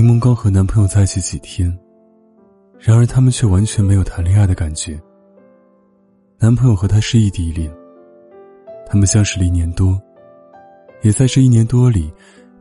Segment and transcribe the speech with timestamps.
[0.00, 1.78] 柠檬刚和男朋友在一起几天，
[2.78, 4.98] 然而他们却完全没有谈恋爱的感觉。
[6.38, 7.70] 男朋友和她是异地恋，
[8.86, 10.00] 他们相识了一年多，
[11.02, 12.10] 也在这一年多里，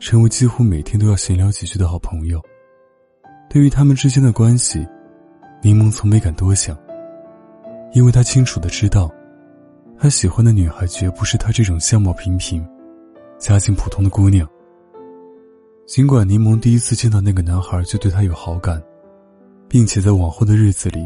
[0.02, 2.42] 成为几乎每天都要闲聊几句的好朋友。
[3.50, 4.86] 对于他们之间的关系，
[5.62, 6.78] 柠檬从没敢多想，
[7.94, 9.10] 因为他清楚的知道，
[9.98, 12.68] 他喜欢的女孩绝不是他这种相貌平平、
[13.38, 14.46] 家境普通的姑娘。
[15.90, 18.80] 尽管柠檬第一次见到那个男孩就对他有好感，
[19.68, 21.04] 并且在往后的日子里，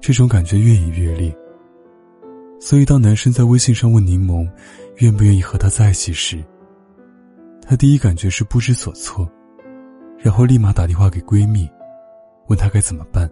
[0.00, 1.36] 这种感觉越演越烈。
[2.58, 4.50] 所以当男生在微信上问柠檬，
[4.96, 6.42] 愿不愿意和他在一起时，
[7.60, 9.30] 他第一感觉是不知所措，
[10.18, 11.68] 然后立马打电话给闺蜜，
[12.46, 13.30] 问她该怎么办。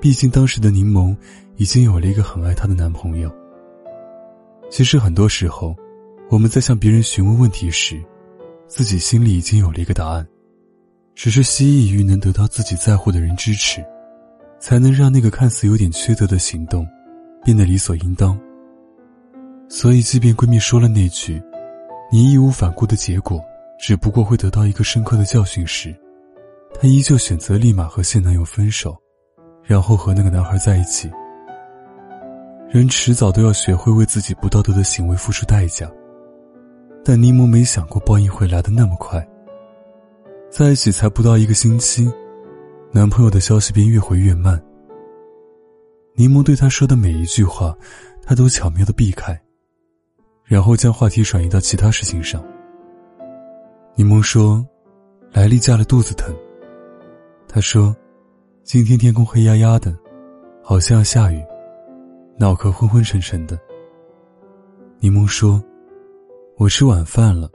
[0.00, 1.16] 毕竟当时的柠檬
[1.56, 3.28] 已经有了一个很爱她的男朋友。
[4.70, 5.74] 其实很多时候，
[6.30, 8.00] 我们在向别人询问问题时，
[8.76, 10.26] 自己心里已经有了一个答案，
[11.14, 13.80] 只是希冀于能得到自己在乎的人支持，
[14.58, 16.84] 才能让那个看似有点缺德的行动，
[17.44, 18.36] 变得理所应当。
[19.68, 21.40] 所以，即便闺蜜说了那句
[22.10, 23.40] “你义无反顾的结果，
[23.78, 25.94] 只不过会得到一个深刻的教训”时，
[26.80, 28.96] 她依旧选择立马和现男友分手。
[29.62, 31.08] 然后和那个男孩在一起。
[32.68, 35.88] 人迟早都要学会为自己不道德的行为付出代价，
[37.04, 39.24] 但柠檬没想过报应会来的那么快。
[40.50, 42.10] 在一起才不到一个星期，
[42.92, 44.60] 男朋友的消息便越回越慢。
[46.14, 47.76] 柠檬对他说的每一句话，
[48.22, 49.38] 他都巧妙的避开，
[50.44, 52.42] 然后将话题转移到其他事情上。
[53.94, 54.66] 柠檬说
[55.32, 56.34] ：“莱利嫁了，肚子疼。”
[57.46, 57.94] 他说。
[58.66, 59.94] 今天天空黑压压的，
[60.62, 61.38] 好像要下雨，
[62.38, 63.60] 脑壳昏昏沉沉的。
[65.00, 65.62] 柠檬说
[66.56, 67.50] ：“我吃晚饭了，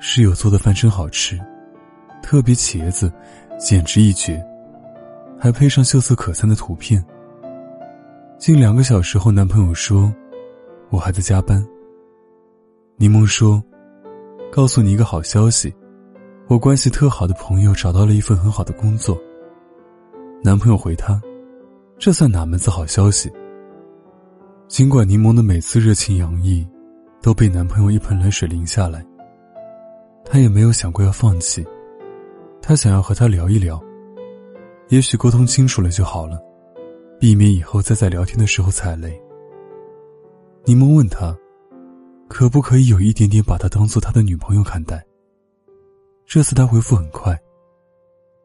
[0.00, 1.38] 室友做的饭真好吃，
[2.22, 3.12] 特别茄子，
[3.58, 4.42] 简直一绝，
[5.38, 7.04] 还配上秀色可餐的图片。”
[8.38, 10.10] 近两个小时后，男朋友说
[10.88, 11.62] ：“我还在加班。”
[12.96, 13.62] 柠檬说
[14.50, 15.74] ：“告诉你一个好消息，
[16.48, 19.20] 我关系特好的朋友找到了一份很好的工作。”
[20.42, 21.20] 男朋友回他
[22.00, 23.30] ：“这算哪门子好消息？”
[24.68, 26.66] 尽管柠檬的每次热情洋溢，
[27.26, 29.04] 都被男朋友一盆冷水淋下来，
[30.24, 31.66] 她也没有想过要放弃。
[32.62, 33.82] 她想要和他聊一聊，
[34.90, 36.40] 也许沟通清楚了就好了，
[37.18, 39.20] 避免以后再在聊天的时候踩雷。
[40.66, 41.36] 柠檬问他
[42.30, 45.04] ：“可不可以有一点点把她当做他的女朋友看待？”
[46.26, 47.36] 这次他回复很快，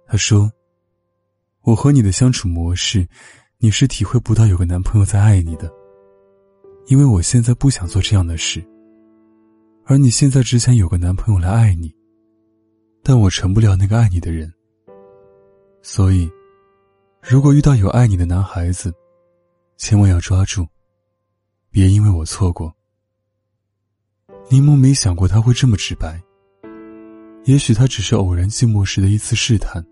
[0.08, 0.52] 他说。
[1.62, 3.08] 我和你的相处模式，
[3.60, 5.72] 你是体会不到有个男朋友在爱你的，
[6.88, 8.60] 因为我现在不想做这样的事，
[9.86, 11.94] 而你现在只想有个男朋友来爱你，
[13.04, 14.52] 但我成不了那个爱你的人。
[15.82, 16.30] 所以，
[17.22, 18.94] 如果遇到有爱你的男孩子，
[19.78, 20.68] 千万要抓住，
[21.70, 22.74] 别因为我错过。
[24.50, 26.22] 柠檬没想过他会这么直白，
[27.46, 29.86] 也许他只是偶然寂寞时的一次试探。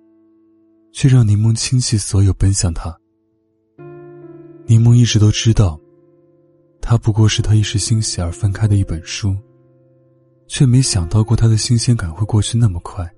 [0.91, 2.91] 却让柠檬倾其所有奔向他。
[4.65, 5.79] 柠檬一直都知道，
[6.81, 9.37] 他不过是他一时兴起而翻开的一本书，
[10.49, 13.09] 却没想到过他的新鲜感会过去那么快。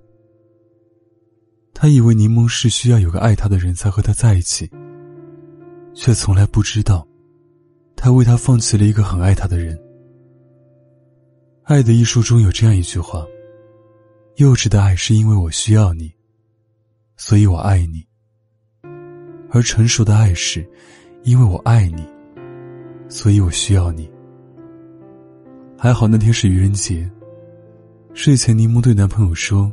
[1.73, 4.69] 他以为柠檬是需要有个爱他的人才和他在一起，
[5.95, 7.07] 却从来不知道，
[7.95, 9.75] 他为他放弃了一个很爱他的人。
[11.63, 13.25] 《爱的艺术》中有这样一句话
[14.35, 16.11] ：“幼稚的爱是因为我需要你。”
[17.15, 18.03] 所以我爱你，
[19.51, 20.67] 而成熟的爱是，
[21.23, 22.03] 因为我爱你，
[23.07, 24.11] 所以我需要你。
[25.77, 27.09] 还好那天是愚人节。
[28.13, 29.71] 睡前，柠檬对男朋友说：“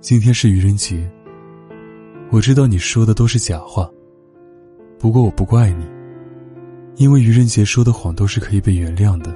[0.00, 1.08] 今天是愚人节。
[2.30, 3.88] 我知道你说的都是假话，
[4.98, 5.86] 不过我不怪你，
[6.96, 9.34] 因为愚人节说的谎都是可以被原谅的。”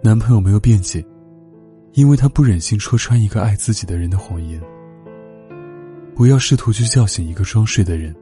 [0.00, 1.04] 男朋友没有辩解，
[1.94, 4.62] 因为他不忍心戳穿一个爱自己的人的谎言。
[6.14, 8.14] 不要试图去叫醒一个装睡的人，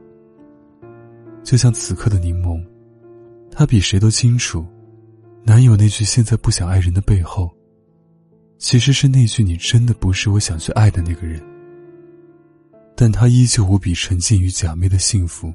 [1.43, 2.59] 就像此刻的柠檬，
[3.51, 4.65] 他比谁都清楚，
[5.43, 7.51] 男友那句“现在不想爱人”的背后，
[8.63, 11.43] 其实是那句“你真的不是我想去爱的那个人”。
[12.95, 15.53] 但他依旧无比沉浸于假寐的幸福。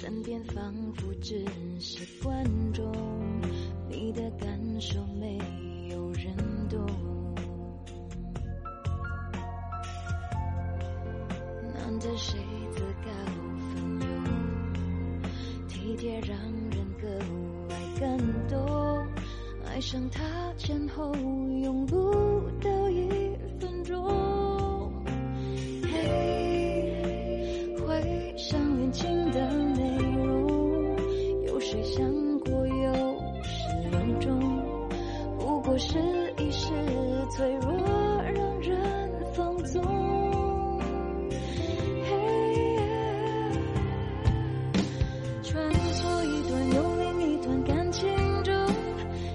[0.00, 1.44] 身边仿佛只
[1.78, 2.42] 是观
[2.72, 2.90] 众，
[3.86, 5.36] 你的感受没
[5.90, 6.34] 有人
[6.70, 6.86] 懂。
[11.74, 12.38] 难得谁
[12.72, 13.10] 自告
[13.74, 16.34] 奋勇，体贴让
[16.70, 17.06] 人格
[17.68, 18.18] 外感
[18.48, 19.06] 动，
[19.66, 20.22] 爱上他
[20.56, 24.29] 前后用不到一分钟。
[35.70, 36.00] 不是
[36.36, 36.68] 一时
[37.30, 37.70] 脆弱，
[38.34, 38.76] 让人
[39.32, 39.80] 放纵。
[45.44, 48.12] 穿梭一段又另一段感情
[48.42, 48.52] 中，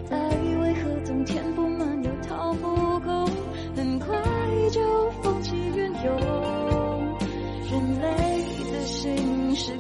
[0.10, 0.18] 爱
[0.60, 3.26] 为何总填不满又掏不空？
[3.78, 4.14] 很快
[4.72, 6.18] 就风起云涌，
[7.72, 8.44] 人类
[8.74, 8.82] 的。
[8.86, 9.72] 心是